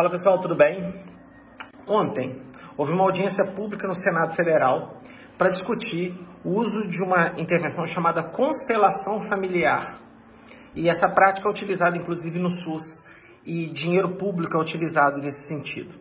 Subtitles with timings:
[0.00, 0.94] Fala pessoal, tudo bem?
[1.86, 2.40] Ontem
[2.74, 4.98] houve uma audiência pública no Senado Federal
[5.36, 10.00] para discutir o uso de uma intervenção chamada constelação familiar.
[10.74, 13.04] E essa prática é utilizada inclusive no SUS
[13.44, 15.94] e dinheiro público é utilizado nesse sentido.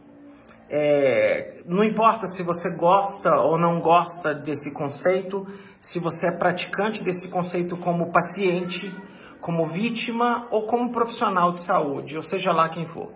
[0.69, 5.45] É, não importa se você gosta ou não gosta desse conceito,
[5.81, 8.95] se você é praticante desse conceito como paciente,
[9.41, 13.11] como vítima ou como profissional de saúde, ou seja lá quem for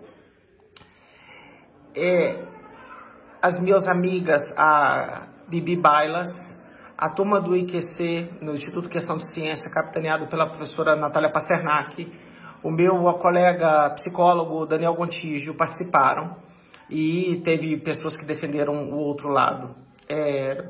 [1.94, 2.42] é,
[3.40, 6.60] as minhas amigas, a Bibi Bailas,
[6.96, 12.10] a turma do IQC, no Instituto Questão de Ciência, capitaneado pela professora Natália Pasternak,
[12.62, 16.36] o meu colega psicólogo Daniel Gontijo participaram
[16.88, 19.74] e teve pessoas que defenderam o outro lado.
[20.08, 20.64] É...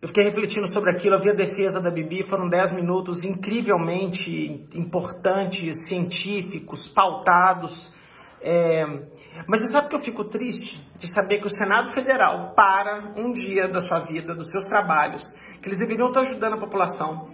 [0.00, 4.66] Eu fiquei refletindo sobre aquilo, eu vi a defesa da Bibi, foram 10 minutos incrivelmente
[4.74, 7.94] importantes, científicos, pautados,
[8.42, 8.84] é,
[9.46, 13.32] mas você sabe que eu fico triste de saber que o Senado Federal para um
[13.32, 15.30] dia da sua vida, dos seus trabalhos,
[15.60, 17.30] que eles deveriam estar ajudando a população,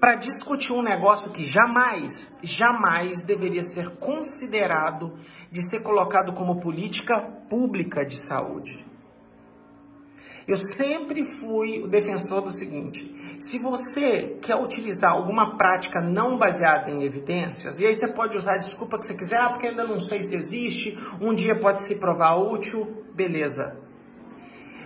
[0.00, 5.18] para discutir um negócio que jamais, jamais deveria ser considerado
[5.50, 8.93] de ser colocado como política pública de saúde.
[10.46, 16.90] Eu sempre fui o defensor do seguinte: se você quer utilizar alguma prática não baseada
[16.90, 19.84] em evidências, e aí você pode usar a desculpa que você quiser, ah, porque ainda
[19.84, 23.83] não sei se existe, um dia pode se provar útil, beleza.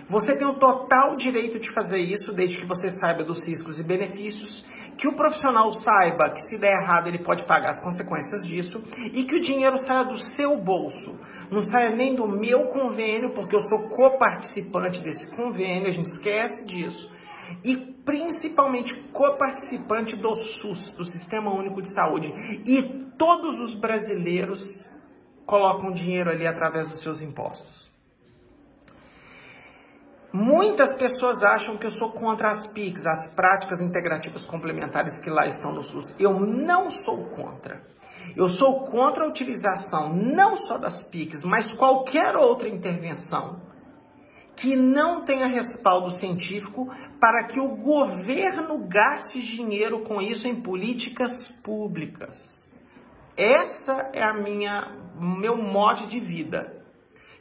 [0.09, 3.83] Você tem o total direito de fazer isso, desde que você saiba dos riscos e
[3.83, 4.65] benefícios,
[4.97, 9.23] que o profissional saiba que se der errado ele pode pagar as consequências disso e
[9.23, 11.19] que o dinheiro saia do seu bolso,
[11.51, 16.65] não saia nem do meu convênio, porque eu sou coparticipante desse convênio, a gente esquece
[16.65, 17.07] disso.
[17.63, 22.33] E principalmente coparticipante do SUS, do Sistema Único de Saúde.
[22.65, 22.81] E
[23.15, 24.83] todos os brasileiros
[25.45, 27.78] colocam dinheiro ali através dos seus impostos.
[30.31, 35.47] Muitas pessoas acham que eu sou contra as PICs, as práticas integrativas complementares que lá
[35.47, 36.15] estão no SUS.
[36.19, 37.81] Eu não sou contra.
[38.35, 43.61] Eu sou contra a utilização não só das PICs, mas qualquer outra intervenção
[44.55, 46.87] que não tenha respaldo científico
[47.19, 52.69] para que o governo gaste dinheiro com isso em políticas públicas.
[53.37, 56.78] Essa é a minha meu modo de vida.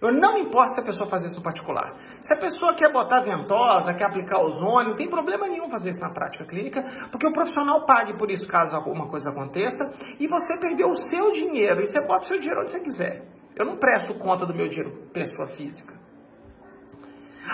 [0.00, 1.96] Eu não importa se a pessoa fazer isso no particular.
[2.20, 6.00] Se a pessoa quer botar ventosa, quer aplicar ozônio, não tem problema nenhum fazer isso
[6.00, 10.56] na prática clínica, porque o profissional pague por isso caso alguma coisa aconteça, e você
[10.56, 13.24] perdeu o seu dinheiro, e você bota o seu dinheiro onde você quiser.
[13.56, 15.92] Eu não presto conta do meu dinheiro pessoa física.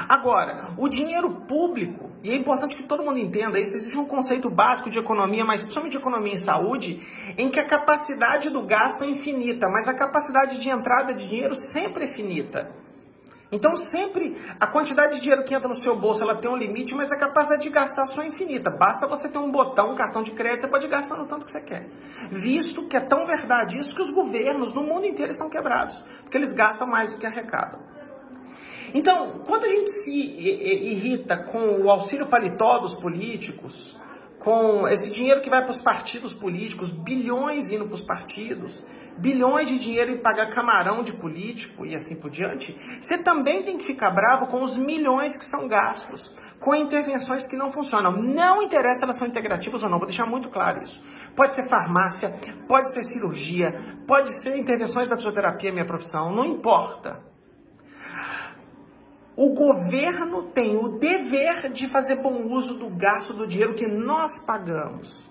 [0.09, 4.50] Agora, o dinheiro público, e é importante que todo mundo entenda isso, existe um conceito
[4.50, 7.00] básico de economia, mas principalmente de economia em saúde,
[7.38, 11.55] em que a capacidade do gasto é infinita, mas a capacidade de entrada de dinheiro
[11.55, 12.71] sempre é finita.
[13.53, 16.93] Então sempre a quantidade de dinheiro que entra no seu bolso ela tem um limite,
[16.93, 18.69] mas a capacidade de gastar só é infinita.
[18.69, 21.53] Basta você ter um botão, um cartão de crédito, você pode gastar no tanto que
[21.53, 21.87] você quer.
[22.32, 26.37] Visto que é tão verdade isso que os governos no mundo inteiro estão quebrados, porque
[26.37, 27.78] eles gastam mais do que arrecadam.
[28.94, 33.99] Então, quando a gente se irrita com o auxílio paletó dos políticos,
[34.38, 38.87] com esse dinheiro que vai para os partidos políticos, bilhões indo para os partidos,
[39.19, 43.78] bilhões de dinheiro em pagar camarão de político e assim por diante, você também tem
[43.78, 46.31] que ficar bravo com os milhões que são gastos,
[46.61, 48.12] com intervenções que não funcionam.
[48.12, 51.03] Não interessa se elas são integrativas ou não, vou deixar muito claro isso.
[51.34, 52.32] Pode ser farmácia,
[52.69, 53.75] pode ser cirurgia,
[54.06, 57.33] pode ser intervenções da fisioterapia, minha profissão, não importa.
[59.36, 64.38] O governo tem o dever de fazer bom uso do gasto do dinheiro que nós
[64.44, 65.28] pagamos.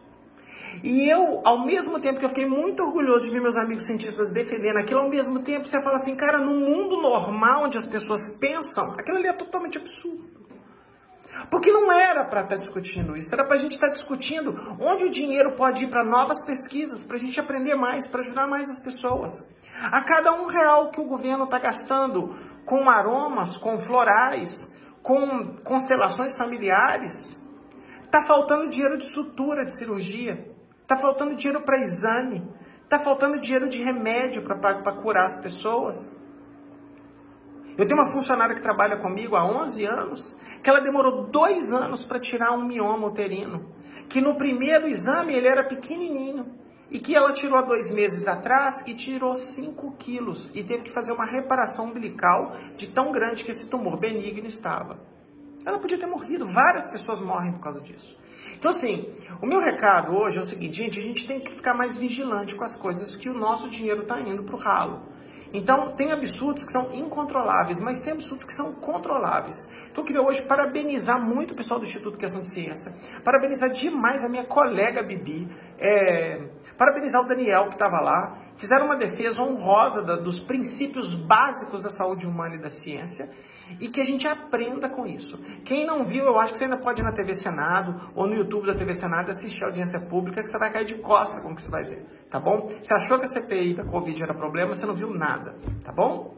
[0.83, 4.31] E eu, ao mesmo tempo que eu fiquei muito orgulhoso de ver meus amigos cientistas
[4.31, 8.37] defendendo aquilo, ao mesmo tempo você fala assim, cara, no mundo normal onde as pessoas
[8.37, 10.33] pensam, aquilo ali é totalmente absurdo.
[11.49, 14.55] Porque não era para estar tá discutindo isso, era para a gente estar tá discutindo
[14.79, 18.47] onde o dinheiro pode ir para novas pesquisas, para a gente aprender mais, para ajudar
[18.47, 19.45] mais as pessoas.
[19.81, 22.35] A cada um real que o governo está gastando
[22.65, 24.71] com aromas, com florais,
[25.01, 27.41] com constelações familiares.
[28.05, 30.51] Está faltando dinheiro de sutura, de cirurgia.
[30.81, 32.47] Está faltando dinheiro para exame.
[32.83, 36.15] Está faltando dinheiro de remédio para curar as pessoas.
[37.77, 42.05] Eu tenho uma funcionária que trabalha comigo há 11 anos, que ela demorou dois anos
[42.05, 43.73] para tirar um mioma uterino.
[44.09, 46.62] Que no primeiro exame ele era pequenininho
[46.93, 50.93] e que ela tirou há dois meses atrás e tirou 5 quilos e teve que
[50.93, 54.99] fazer uma reparação umbilical de tão grande que esse tumor benigno estava.
[55.65, 58.15] Ela podia ter morrido, várias pessoas morrem por causa disso.
[58.55, 59.11] Então, assim,
[59.41, 62.55] o meu recado hoje é o seguinte, gente, a gente tem que ficar mais vigilante
[62.55, 65.01] com as coisas que o nosso dinheiro está indo para o ralo.
[65.53, 69.69] Então, tem absurdos que são incontroláveis, mas tem absurdos que são controláveis.
[69.91, 72.91] Então, eu queria hoje parabenizar muito o pessoal do Instituto Questão de Ciência,
[73.23, 75.47] parabenizar demais a minha colega Bibi,
[75.77, 76.41] é,
[76.75, 81.89] parabenizar o Daniel que estava lá, fizeram uma defesa honrosa da, dos princípios básicos da
[81.89, 83.29] saúde humana e da ciência
[83.79, 85.37] e que a gente aprenda com isso.
[85.63, 88.35] Quem não viu, eu acho que você ainda pode ir na TV Senado ou no
[88.35, 91.51] YouTube da TV Senado assistir a audiência pública que você vai cair de costa com
[91.51, 92.67] o que você vai ver, tá bom?
[92.67, 96.35] Você achou que a CPI da Covid era problema, você não viu nada, tá bom?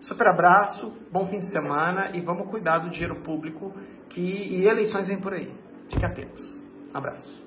[0.00, 3.74] Super abraço, bom fim de semana e vamos cuidar do dinheiro público
[4.08, 5.52] que, e eleições vêm por aí.
[5.88, 6.60] Fique atentos.
[6.92, 7.45] Abraço.